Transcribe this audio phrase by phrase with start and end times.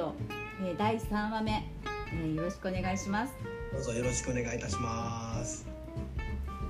[0.00, 0.14] オ、
[0.62, 1.68] えー、第3話目、
[2.12, 3.34] えー、よろしくお願いします。
[3.72, 5.66] どうぞよろしくお願いいたします。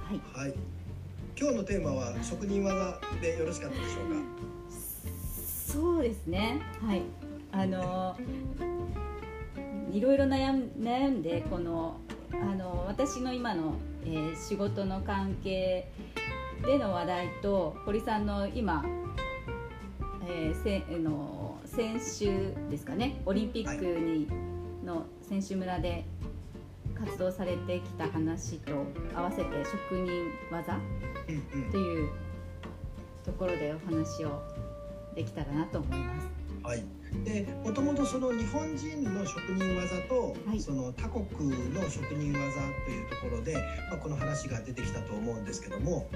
[0.09, 0.55] はい、はい、
[1.39, 4.21] 今日のテーマは職人技でよろしかったでしょうか？
[5.73, 6.61] そうですね。
[6.83, 7.03] はい。
[7.53, 8.17] あの
[9.93, 11.97] いろいろ悩ん悩んでこの
[12.33, 13.75] あの私の今の、
[14.05, 15.91] えー、仕事の関係
[16.65, 18.85] での話題と堀さんの今、
[20.29, 21.40] えー、せの
[21.71, 23.23] 先週ですかね。
[23.25, 24.27] オリンピックに、
[24.85, 26.05] の選手村で
[26.99, 28.73] 活動されてきた話と
[29.15, 30.79] 合わせて職人技
[31.71, 32.11] という
[33.25, 34.43] ところでお話を
[35.15, 36.29] できたらなと思います。
[36.65, 41.25] はいでもともとその日本人の職人技と、はい、その他国
[41.75, 42.39] の職人技
[42.87, 43.55] というところで、
[43.91, 46.09] まあ、この話が出てきたと思うんですけども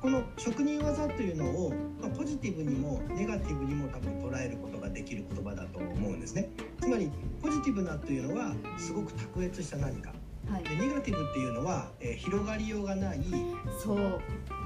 [0.00, 1.70] この職人技というのを、
[2.00, 6.50] まあ、ポジティブにもネガティブにも多分捉えることができる言葉だと思うんですね。
[6.80, 10.12] つまりポジティブなというのはすごく卓越した何か。
[10.50, 13.18] はい、でネガティブっていうのは、えー、広がりようがない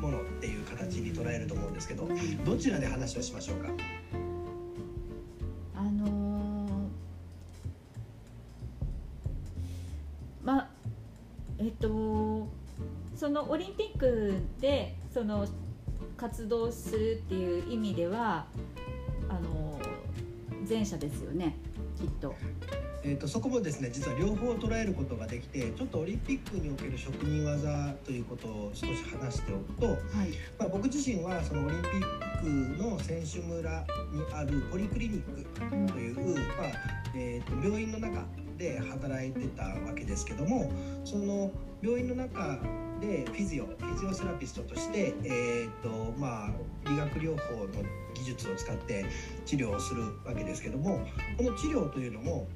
[0.00, 2.08] ものっていう形に捉えると思うんですけど
[2.44, 3.68] どちらで話をしましょうか？
[13.96, 15.46] ックでその
[16.16, 18.46] 活動するっていう意味では
[19.28, 19.80] あの
[20.68, 21.56] 前者ですよね
[21.98, 22.34] きっと。
[23.08, 29.96] えーと、そこもですね実は両方捉えることができてちょっとオリンピックにおける職人技ということを少し話しておくと、はい、
[30.58, 36.66] まあ、僕自身はそのオリンピックの選手村にあるポリクリニックという、うん、まあ
[37.14, 38.24] えーと病院の中
[38.58, 40.72] で働いてたわけですけども
[41.04, 41.52] その
[41.82, 42.58] 病院の中
[43.00, 46.50] でフィジオフィジオセラピストとして、えーとまあ、
[46.88, 49.04] 理学療法の技術を使って
[49.44, 52.48] 治療をするわけですけどもこの治療というのも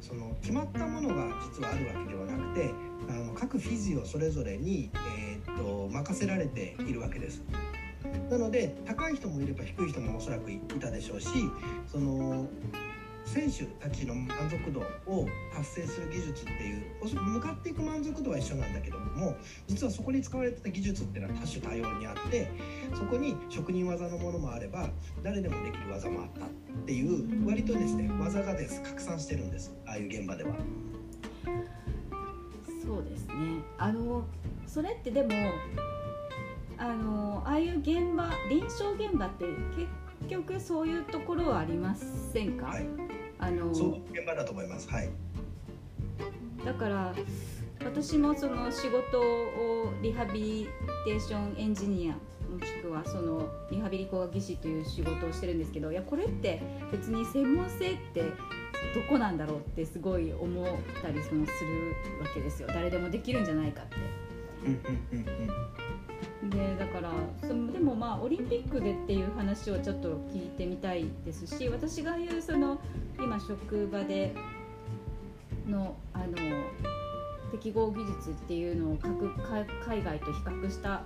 [0.00, 2.70] その決まったものが実はあるわけではなくて
[3.08, 7.42] あの各フィジオそれぞれに、えーと任せられているわけです。
[8.30, 11.28] なので高い人もいれば低い人もおそらくいたでしょうし
[11.86, 12.48] その
[13.26, 19.34] 選手たちの満足度を達成する技術っていう向かっていく満足度は一緒なんだけども
[19.66, 22.50] 実はそこに使われてた技術っていうのは多種多様にあって
[22.94, 24.88] そこに職人技のものもあれば
[25.22, 26.48] 誰でもできる技もあったっ
[26.86, 30.54] ていう割とですね技がです拡散してるんですああいう現場では。
[32.84, 33.34] そうですね。
[33.78, 34.24] あの
[34.64, 35.28] それってでも
[36.78, 39.44] あのああいう現場臨床現場って
[40.20, 44.88] 結局そういうところはありませんか、はいあのそう現場だと思います。
[44.88, 45.10] はい。
[46.64, 47.14] だから
[47.84, 50.68] 私もその仕事をリハビリ
[51.04, 52.14] テーションエンジニア
[52.52, 56.60] もしくはそのリハビリ工学技師という仕事をしてるんですけどいやこれって
[56.90, 58.30] 別に専門性ってど
[59.08, 60.66] こなんだろうってすごい思っ
[61.02, 62.68] たりそのするわけですよ。
[62.68, 63.96] 誰でもできるんじゃないかって。
[66.50, 72.80] でだからそのでもまあオリンピックでっていう話をちょっと聞いてみたいですし私が言うその
[73.36, 74.34] 今職場で
[75.68, 76.26] のあの
[77.52, 79.28] 適合技術っていうのを各
[79.84, 81.02] 海外と比較した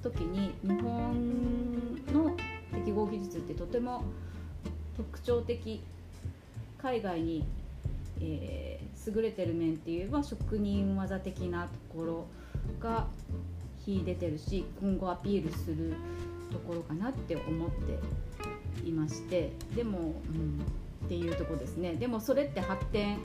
[0.00, 2.30] 時に日本の
[2.72, 4.04] 適合技術ってとても
[4.96, 5.82] 特徴的
[6.80, 7.44] 海外に、
[8.20, 12.26] えー、優れてる面っていうのは職人技的なところ
[12.80, 13.08] が
[13.84, 15.94] 秀でてるし今後アピールする
[16.52, 20.60] ところかなって思っていましてでも、うん、
[21.04, 21.94] っていうとこですね。
[21.94, 23.18] でもそれって発展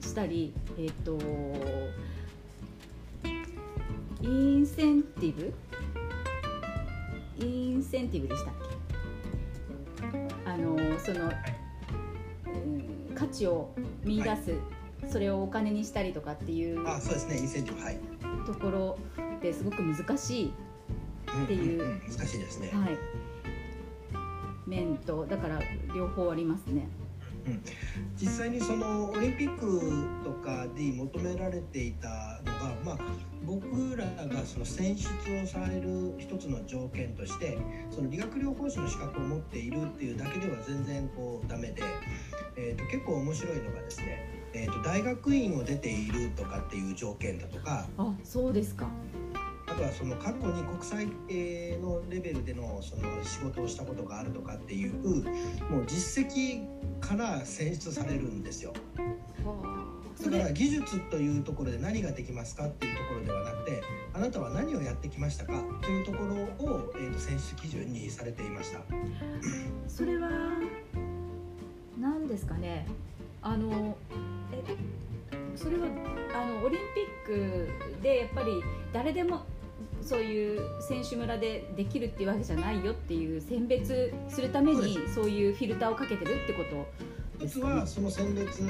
[0.00, 1.18] したりえっ、ー、と
[4.22, 5.52] インセンティブ？
[7.38, 8.54] インセンティブでしたっ
[10.02, 10.18] け？
[10.44, 11.30] あのその、
[12.46, 12.48] う
[13.12, 13.72] ん、価値を
[14.04, 14.56] 見出す、は
[15.08, 17.38] い、それをお金にしたりとかっていうあそうですね。
[17.38, 17.82] インセンティブ。
[17.82, 17.98] はい。
[18.46, 18.98] ところ
[19.38, 20.52] ってすごく難しい
[21.44, 22.98] っていう、うんうんうん、難しいですね、はい、
[24.70, 25.60] 面とだから
[25.94, 26.88] 両方ありますね。
[27.46, 27.62] うん、
[28.16, 29.80] 実際にそのオリンピック
[30.22, 32.98] とかで求められていたのが、まあ、
[33.44, 35.08] 僕らがその選出
[35.42, 37.58] をされる一つの条件として
[37.90, 41.82] その理学療法士の資格を持っているっていうだけでは全然こうダメで、
[42.56, 49.09] えー、と結構面白いのがですね、えー、と大学院を出ているとかっていう条件だとかあそうですかあ
[49.80, 51.06] とはその過去に国際
[51.80, 54.92] のレベルでのその仕事をしたことがあるとかっていう
[55.70, 56.66] もう実績
[57.00, 58.74] から選出されるんですよ。
[60.22, 63.82] だから技術というところで何ができますかっていうところではなくて
[64.12, 68.80] あなたは何をやってきましたかというところを、えー、と選出基準にされていました。
[69.88, 70.28] それは
[71.98, 72.86] なんですかね？
[73.40, 73.96] あの
[74.52, 74.76] え
[75.56, 75.86] それは
[76.34, 77.68] あのオリンピック
[78.02, 78.62] でやっぱり
[78.92, 79.46] 誰でも
[80.02, 88.64] そういう選手村でできるっていうわけじゃないよっていう選別するためにそういうフィルターをかけてるってことですか、ね、はその選別と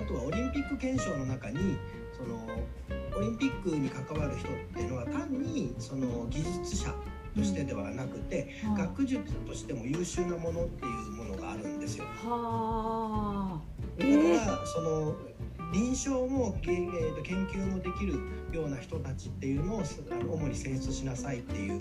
[0.00, 1.76] あとはオリンピック憲章の中に
[2.16, 2.36] その
[3.16, 6.94] オリンピックに関わる人っていうのは単にその技術者
[7.36, 12.04] としてではなくて、うん、学術としても優秀なものっていうものがあるんですよ。
[12.04, 13.60] はあ、
[13.98, 15.16] えー、だからその
[15.72, 18.14] 臨床も、えー、と研究もできる
[18.52, 19.82] ような人たちっていうのを
[20.30, 21.78] 主に選出しなさいっていう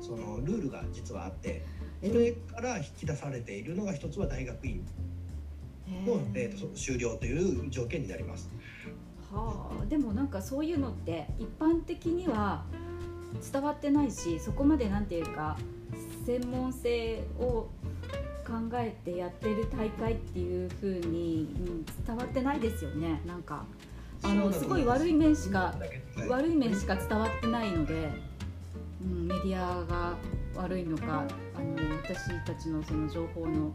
[0.00, 1.64] そのルールが実はあって
[2.02, 4.84] それから引き出されているのが一つは大学院。
[6.06, 8.50] の、えー、と終了という条件になります。
[9.30, 12.64] はあ、でもなんかそういうのって一般的には
[13.52, 15.56] 伝わってないしそこまでなんていうか
[16.26, 17.68] 専門性を
[18.46, 23.20] 考えてやってる大会っていうふうに、うん、伝わってないですよね。
[23.26, 23.64] なんか
[24.22, 24.64] あのす。
[24.64, 25.74] ごい悪い面しか
[26.28, 28.10] 悪い面しか伝わってないので、
[29.02, 30.16] うん、メディアが
[30.54, 31.24] 悪いのか
[31.54, 33.72] あの私たちのその情報の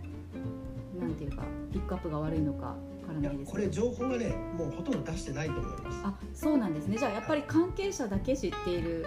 [0.99, 2.75] なんていうかピックアップが悪いのか
[3.07, 3.51] からないです。
[3.51, 6.01] これ情報はねもうほとんど出してないと思います。
[6.03, 6.97] あそうなんですね。
[6.97, 9.05] じゃあやっぱり関係者だけ知っている。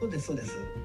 [0.00, 0.56] そうですそうです。
[0.56, 0.83] まあ、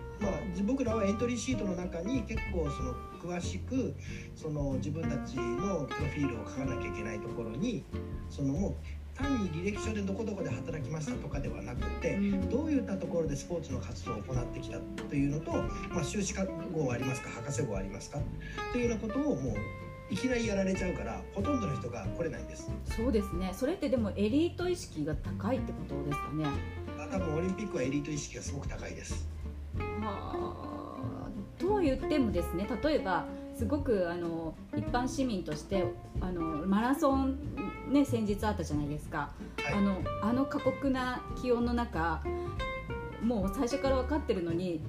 [0.66, 3.96] 僕らはエントリーシートの中に結構その詳しく
[4.36, 7.84] その自分たちのプロフィールを書かなきゃいけないところに
[8.30, 8.74] そのもう
[9.16, 12.18] 単に履歴書でどこどこで働きましたとかではなくて、
[12.50, 14.78] どういったところでスポーツの活動を行ってきた
[15.10, 15.51] というのと、
[15.90, 16.34] まあ、修士
[16.72, 18.19] 号はありますか博士号はありますか
[18.72, 19.56] というようなことをもう
[20.10, 22.72] いきなりやられちゃうからほとんどの人が来れないんです。
[22.86, 23.52] そうですね。
[23.54, 26.45] それってでもエリート意識が高いってことですかね。
[26.98, 29.28] あ多分オリンピックはエリート意識がすごく高いです
[30.02, 33.26] はあとは言ってもですね例えば
[33.58, 35.84] すごくあの一般市民として
[36.22, 37.38] あのマラソン
[37.90, 42.24] ね先日あったじゃないですか、はい、あのあの過酷な気温の中
[43.22, 44.81] もう最初から分かってるのに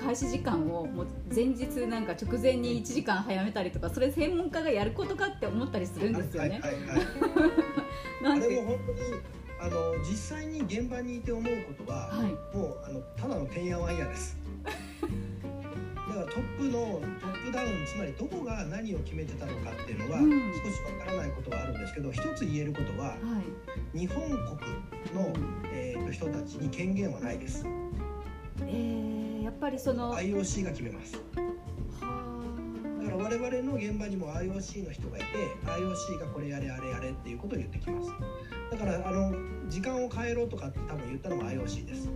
[0.00, 6.60] 開始時間をもう前日なんか直前に1時間早めたりとかそれ専門家がやることかって思ったりするんですよね。
[8.22, 8.48] なんで？
[8.48, 8.98] も本当に
[9.64, 11.44] あの実際に現場にいて思う
[11.74, 14.36] ことは、はい、もうあのただのてんやわんやです。
[14.62, 23.16] だからトップのトップダウンつまりどこが何を決めてたのかっていうのは、少しわからないことはあるんですけど一つ言えることは、は
[23.94, 24.36] い、日本国
[25.14, 25.32] の、
[25.72, 27.64] えーと、人たちに権限はないです。
[28.60, 31.18] えー、やっぱりその IOC が決めます。
[33.16, 35.26] だから我々の現場にも IOC の人がいて
[35.66, 38.10] IOC がこれやれあれやれっていうことを言ってきます。
[38.72, 39.32] だからあの
[39.68, 42.10] 時間を変えろとかって多分言ったのも IOC です。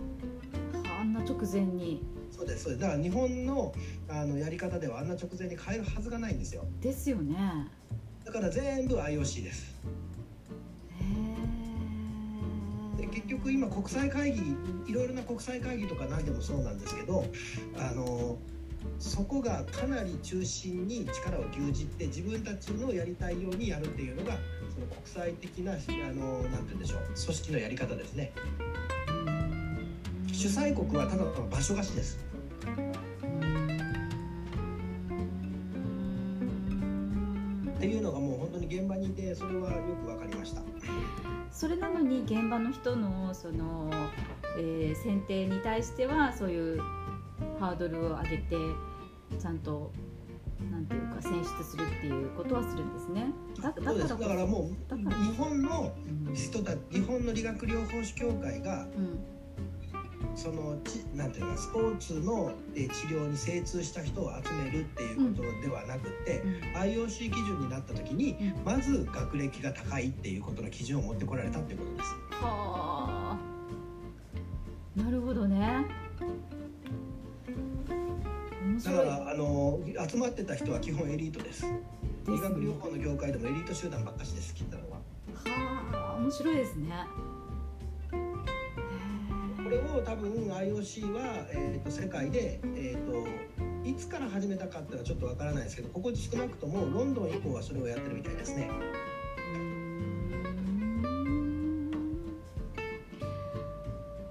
[0.99, 2.03] あんな直前に。
[2.29, 2.63] そうです。
[2.63, 3.73] そうですだから日本の
[4.09, 6.65] あのやり方ではあんな直前に変えるはずがないんですよ。
[6.81, 7.69] ですよね。
[8.25, 9.73] だから全部 IOC です。
[12.97, 14.41] で結局今国際会議
[14.87, 17.23] いろいろな国際会議とか何でもそうなんですけど
[17.77, 18.37] あの
[18.99, 24.33] そこがかなり中心に力を牛耳って自分たちのやりたいようにやるっていうのが
[24.73, 25.75] その国際的なあ
[26.13, 28.33] のなんて言うんでしょう組織のやり方ですね。
[30.33, 32.25] 主催国はただの場所貸しです。
[37.77, 40.61] っていうのがもう本当に現場にいてそれはよく分かりました。
[41.51, 43.89] それなのに現場の人のその、
[44.57, 46.81] えー、選定に対してはそういう
[47.59, 48.55] ハードルを上げて
[49.37, 49.91] ちゃんと
[50.71, 53.31] なんていうか選出するっていうことはするんですね。
[53.61, 55.93] だからだからもう日本の
[56.33, 59.19] 人た、うん、日本の理学療法士協会が、うん。
[60.35, 72.09] そのちなんていうかスポーツの治療に精通した人を集めるっていうことではなくて、うん、IOC 基準になった時に、うん、まず学歴が高いっていうことの基準を持ってこられたっていうことです。
[72.31, 73.37] は
[74.97, 74.99] あ。
[75.01, 75.85] なるほどね。
[78.83, 81.65] だからあの集まってた人は基本エリートです。
[82.27, 84.97] 理学療法の業界でもエリート集団ばっかしです聞いたのは。
[85.33, 86.93] はあ面白いですね。
[88.11, 93.27] これを多分 IOC は、えーと、世界で、えーと、
[93.87, 98.69] いつから始めたかっていうのはちょっとわからないですけどここ少なくともロンドン以降はそれをやってるみたいですね。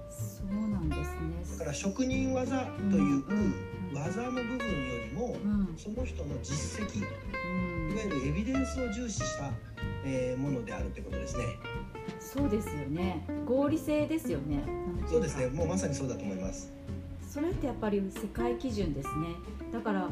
[0.09, 3.23] そうなんですねだから職人技という
[3.93, 4.57] 技の部分よ
[5.05, 9.51] りも、うん、その人の実績、うん、いわゆるエビデンスを重視した、
[10.05, 11.43] えー、ものであるということですね。
[12.19, 13.25] そうですよね。
[13.45, 14.63] 合理性ですよね。
[15.07, 15.47] そうですね。
[15.47, 16.71] もうまさにそうだと思います。
[17.27, 19.27] それってやっぱり世界基準ですね。
[19.71, 20.07] だからや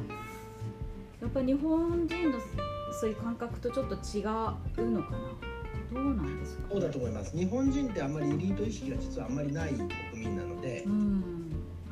[1.28, 2.40] っぱ日本人の
[3.00, 5.18] そういう感覚とちょっと違うのかな。
[5.94, 7.38] どうなんですか、そうだと思います。
[7.38, 11.24] 日本人ってあんまりエリート意識が実はあんまりない国民なので、うん、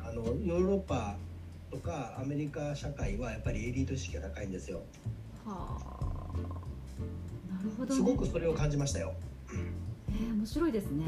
[0.04, 1.16] あのヨーロッパ
[1.76, 4.80] とかアメリカ社会はやっぱりエリート意識が高いんですよ。
[5.44, 6.32] はあ。
[7.52, 9.12] なるほど、ね、すごくそれを感じましたよ。
[10.08, 11.04] えー、面白いですね。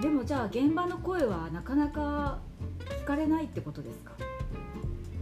[0.00, 2.38] でもじゃあ現場の声はなかなか
[3.02, 4.12] 聞かれないってことですか？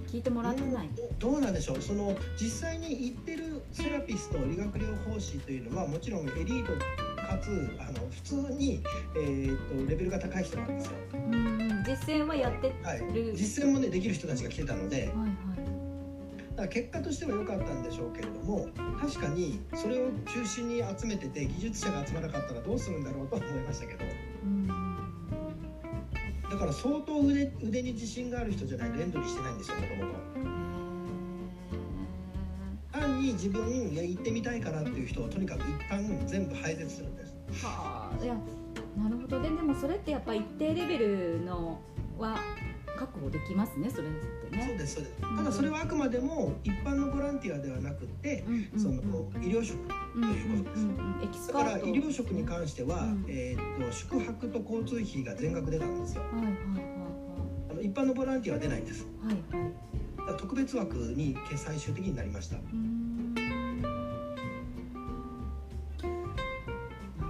[0.08, 1.80] 聞いてもらってない、どうなんでしょう？
[1.80, 6.72] その実際に行ってるセラピスト理学療法士というのはもちろんエリート
[7.16, 7.48] かつ
[7.80, 8.82] あの普通に、
[9.16, 10.92] えーと、レベルが高い人なんですよ。
[11.14, 13.02] うん実践はやってる、はい、
[13.34, 15.16] 実践もねできる人たちが来てたので、はいはい、
[16.50, 18.68] だから結果としては良かったんでしょうけれども
[19.00, 24.04] 確かにそれを中心に集めてて技術者が集まらなかったらどうするんだろうと思いましたけど。
[26.50, 30.52] だから相当腕腕に自信がある人じゃないとエントリーしてないんですよもともと。
[32.92, 37.34] 単に自分いや行ってみたいからっていう人をとにかく一旦全部排絶するんです。
[37.64, 38.61] はあ
[38.96, 39.40] なるほど。
[39.40, 41.80] ででもそれってやっぱ一定レベルの
[42.18, 42.36] は
[42.98, 44.10] 確保できますねそれっ
[44.50, 44.66] てね。
[44.68, 48.94] そうですそうです、ただそれはあくまでも一般のボランティアではなくて、うんうん、その
[49.42, 56.32] 医療職ということです、だから医療職に関しては、うん、えー、っと宿泊と交通費が全額出たんですよ、はい。
[56.34, 56.44] はい。
[56.44, 56.56] はい。
[57.70, 59.34] あの一般のボランティアは出ないんです、はい。
[60.28, 62.56] はい、特別枠に最終的になりました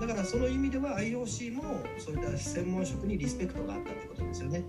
[0.02, 1.62] だからその意味では IOC も
[1.96, 4.64] そういった専門職にリスペクトがあったってことですよね。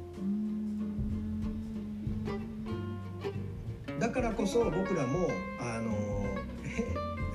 [4.00, 5.28] だからこそ僕らも
[5.60, 5.98] あの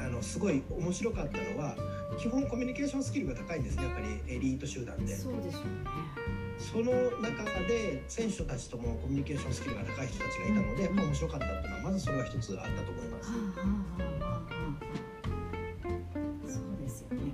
[0.01, 1.75] あのすごい面白かったのは
[2.21, 5.17] 基本コミュニケーションスキルが高いんですねやっぱりエリート集団で。
[5.17, 5.67] そうですよね
[6.59, 13.33] その中で選手たちともコミュニケーションスキルが高い人たちがいたので、うん、面白かったっていうのはまずそれは一つあったと思います。
[13.33, 13.98] そう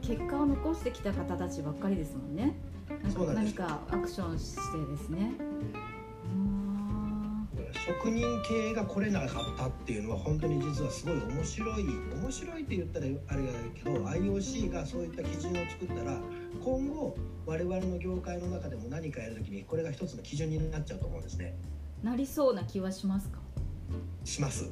[0.06, 2.54] 結果を残してきた方たちばっかりですもんね。
[3.34, 4.60] 何かアクションして
[4.92, 5.32] ですね。
[7.86, 16.18] 職人系が来れなかったっていうのは本当に実はすごい面白い面白いって言ったらあれだけど IOC がそういった基準を作ったら
[16.62, 21.54] 今後我々の業界の中でも何かやるときにこれが一つの基準になっちゃうと思うんですね。
[22.02, 23.38] なりそうな気はしますか
[24.24, 24.70] します。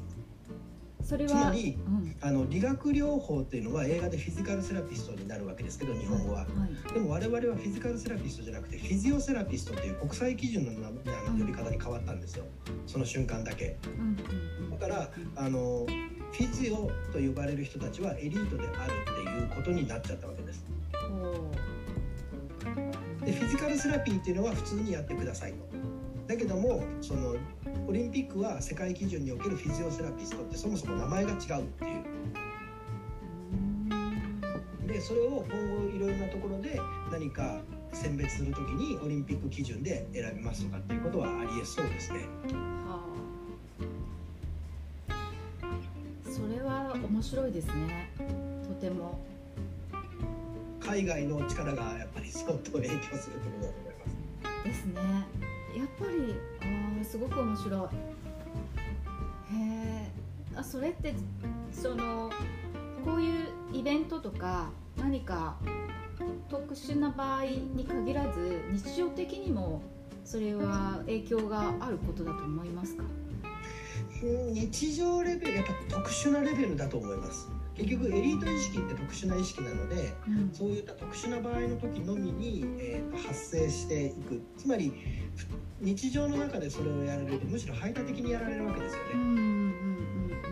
[1.03, 12.45] それはつまり、うん、あの理学療法っていうのは映画でフィジカルセラピストになるわけですけど日本語は、はいはい、でも我々はフィジカルセラピストじゃなくてフィジオセラピストっていう国際基準の呼び方に変わったんですよ。
[12.87, 13.77] その瞬間だけ、
[14.71, 15.85] だからあの
[16.31, 20.65] フィジオと呼ばれる人たちはエリートであるっていうことになっちゃったわけです。
[23.25, 25.57] でフィジカルセラピーっていうのは普通にやってくださいと。
[26.27, 27.35] だけどもその
[27.87, 32.03] オリンピックは世界基準におけるフィジオセラピストってそもそも名前が違うっていう。
[34.87, 35.57] でそれを今
[35.89, 36.79] 後いろいろなところで
[37.11, 37.61] 何か
[37.91, 42.19] 選別するときにオリンピック基準で選びますとかっていうことはありえそうですね。
[42.85, 43.03] は
[45.09, 45.21] あ、
[46.23, 48.11] それは面白いですね
[48.67, 49.19] とても。
[50.79, 54.67] 海外の力がやっぱり相当影響するところだと思います。
[54.67, 55.01] ですね。
[55.75, 56.35] やっぱり
[57.03, 57.79] ああすごく面白い。
[57.81, 57.87] へ
[59.55, 60.11] え
[60.55, 61.13] あそれって
[61.73, 62.31] その
[63.03, 65.57] こういうイベントとか何か
[66.49, 69.81] 特殊な場合に限らず日常的にも
[70.23, 73.03] それは影響があることだと思いますか？
[74.53, 77.49] 日常レベルやっぱ特殊なレベルだと思います。
[77.75, 84.93] 結局エリート意識って特殊な意識なので、うん、そういった特殊な場合の時のみに、えー、と発生していくつまり
[85.81, 89.53] 日常の中でそれをやられるとむしろ排他的にやられるわけですよね。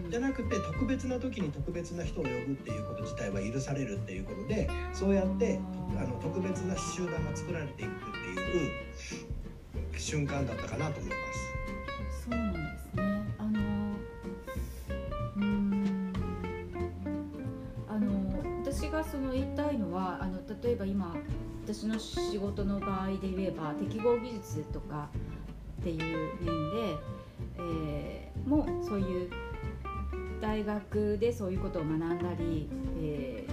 [0.09, 5.57] じゃなくて特別な時に特別な人を呼ぶっていうこと自体は許されるっていうことでそうやって
[5.97, 11.50] あの特別な集団が作られていくっていう瞬間だったかなと思います。
[19.11, 21.13] その言いたいのはあの例えば今
[21.65, 25.09] 私の仕事の場合で言えば適合技術とか
[25.81, 25.99] っていう
[26.41, 26.97] 面で、
[27.57, 29.29] えー、もうそういう
[30.39, 32.69] 大学でそういうことを学んだり、
[33.01, 33.45] え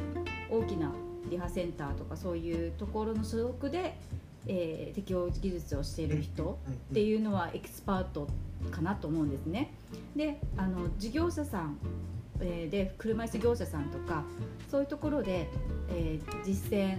[0.50, 0.92] ー、大きな
[1.28, 3.98] リハセンターとかそういうところの所属で、
[4.46, 6.08] えー、適応技術をしてい。
[6.08, 6.58] る人
[6.90, 8.28] っていうのはエキスパート
[8.70, 9.72] かなと思うんですね。
[10.16, 11.78] であの事業者さん
[12.38, 14.25] で車椅子業者さんとか
[14.71, 15.49] そういうところで、
[15.90, 16.99] えー、実践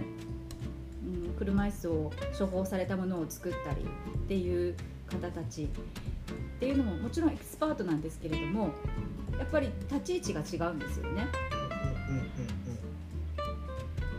[1.02, 4.74] うん、車椅子を処方されたものを作ったりっていう
[5.10, 5.68] 方たちっ
[6.60, 8.70] ていうのももちろんエキスパートなんですけれども、
[9.38, 11.26] やっぱり立ち位置が違うんですよね。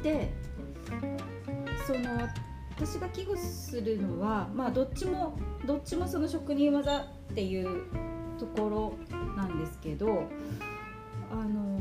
[0.04, 0.32] で
[1.86, 2.28] その
[2.76, 7.84] 私が危惧するのはまあどっちもどっちもその職人技っていう
[8.40, 8.94] ところ
[9.38, 10.24] なんですけど
[11.32, 11.80] あの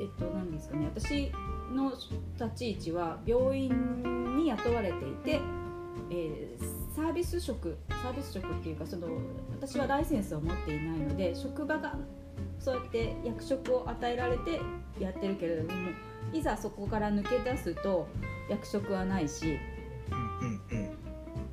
[0.00, 0.86] えっと何ですかね。
[0.86, 1.32] 私
[1.72, 1.92] の
[2.34, 5.40] 立ち位置は病院に雇われていて、
[6.10, 9.06] えー、サービス職サービス職っていうかその
[9.52, 11.96] 私はライセンスを持っていないので職場が
[12.58, 14.60] そうやって役職を与えられて
[14.98, 15.90] やってるけれども
[16.32, 18.08] いざそこから抜け出すと
[18.50, 19.58] 役職はないし、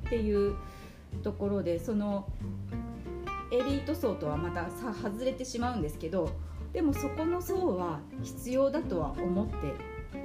[0.06, 0.56] っていう
[1.22, 2.28] ところでその
[3.54, 6.30] エリート層とはまたさ外れてしまうんですけど
[6.72, 9.54] でもそこの層は必要だとは思って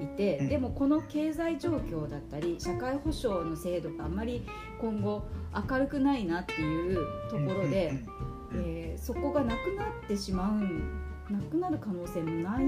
[0.04, 4.44] いて、でもこの経済状況だったり社会保障の制度があんまり
[4.82, 5.24] 今後
[5.70, 7.94] 明るくないなっていうところで、
[8.56, 12.66] えー、そこがなくなってしまうなくなる可能性もない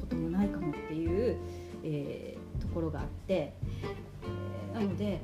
[0.00, 1.36] こともないかもっていう、
[1.82, 5.20] えー、ところがあって、えー、なので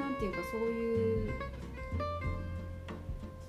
[0.00, 1.32] 何ていうかそういう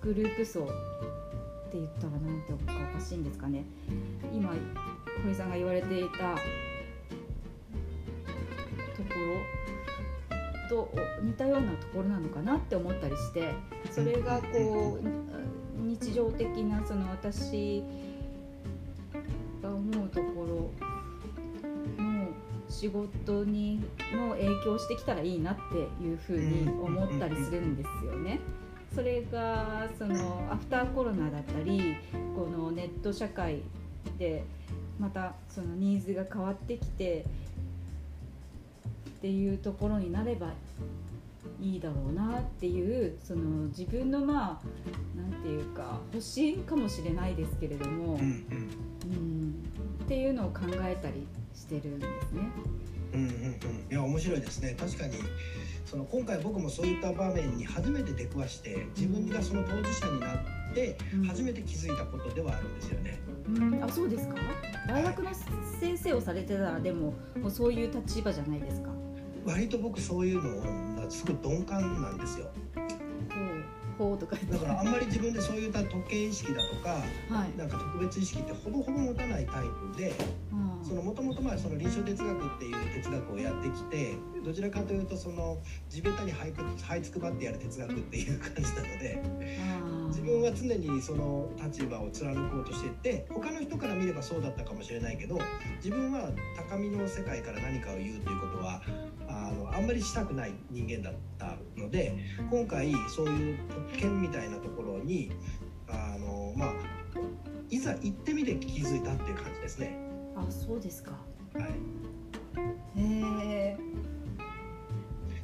[0.04, 3.64] グループ層って言ったら何ていうかおかしいんですかね
[4.34, 4.54] 今
[5.24, 6.20] 堀さんが言われていたと
[9.04, 9.16] こ
[10.70, 10.92] ろと
[11.22, 13.54] 似たようなところなのかなって思ったりして
[13.92, 15.24] それがこう
[15.82, 17.84] 日常的なその私
[19.62, 20.72] が思うとこ
[21.98, 22.28] ろの
[22.68, 23.80] 仕事に
[24.14, 27.90] の影響してきたらいいなっていうふうに思ったりするんです。
[28.94, 31.96] それがそのアフターコロナだったり
[32.36, 33.62] このネット社会
[34.20, 34.44] で
[35.00, 37.26] またそのニーズが変わってきて
[39.10, 40.52] っていうところになれば
[41.60, 49.54] いいだろうなっていうその自分のまあなんていうか保身かもしれないですけれども、うん、うん、
[50.04, 51.26] っていうのを考えたり
[51.56, 52.42] してるんですね。
[53.14, 54.76] うんうんうん、いや面白いですね。
[54.78, 55.14] 確かに
[55.86, 60.38] その今回僕もそういった場面に初めて出くわして自分がその当事者になっ
[60.74, 63.20] て初めて気づいたことではあるんですよね。
[63.48, 64.36] うん、あそうですか？
[64.88, 65.30] 大学の
[65.80, 68.90] 先生をされてたらでももうそういう立場じゃないですか？
[69.46, 72.48] 割と僕そういうのがすごい鈍感なんですよ。
[74.18, 76.90] とかだからあんまり自分でそういった時計意識だとか、
[77.30, 80.14] はい、なんか特別意識ってほぼほぼ持たないタイプで、
[80.84, 85.58] そのもともとまあその臨床哲学っていう哲学をやってきてどちらかというとその
[85.90, 89.24] 地べたに這い這いつくばってやる哲学っていう感じなので
[90.08, 95.40] 自分は常にその立場を貫こうとしていて他の人から見ればそうだったかもしれないけど
[95.78, 96.30] 自分は
[96.70, 98.82] 高みの世界から何かを言うということは
[99.28, 102.16] あのあんまりしたくない人間だったので
[102.50, 105.32] 今回そういう特権みたいなところに
[105.88, 106.74] あのまあ
[107.70, 109.98] いざ行ってみて気づいたっていう感じですね。
[110.36, 111.12] あそうですか。
[111.54, 111.64] はい。
[113.00, 113.78] へえ。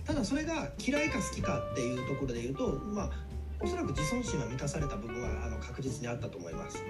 [0.05, 3.11] ただそれが嫌いか好きかっていうところで言うとまあ
[3.59, 6.83] おそらく自尊心は満たされた部分はあの確実にあったと思います。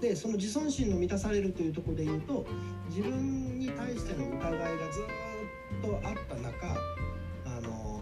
[0.00, 2.46] でその自尊心の満たされるというところで言うと
[2.88, 5.29] 自分に対しての疑いがずっと
[6.04, 7.00] あった中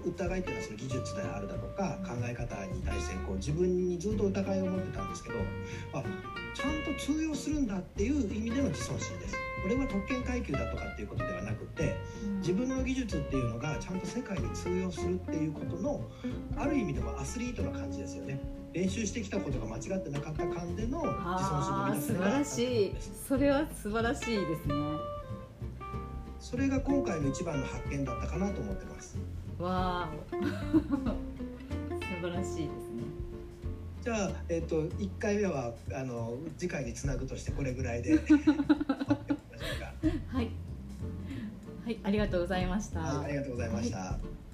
[0.08, 5.36] 疑いっていうのはその技術であるだとか考え方に対してこう自分にずっと疑いを持ってたんですけど
[5.92, 6.02] あ
[6.54, 9.34] ちゃんと通用するんだっていう意味での自尊心です。
[9.62, 11.96] これは特権階級だとかっていうことではなくて
[12.38, 16.00] 自分の技術っていうのがちゃんと世界に通用するっていうことの
[16.56, 18.38] ある意味でもアスリートな感じですよね。
[18.72, 22.94] 練習してきたことが間違ってなかった感での自尊心の皆さん素晴らしい
[23.28, 25.17] それは素晴らしいですね
[26.48, 29.18] それが今回の一番の発見だったかなと思ってます。
[29.58, 32.68] わー 素晴らしいですね。
[34.02, 38.14] じゃあ、えーと、と1回目はあの次回につなぐとしてこれぐらいで。
[40.32, 40.50] はい、
[41.84, 44.47] はい、ありがとうございました、はい、ありがとうございました、はい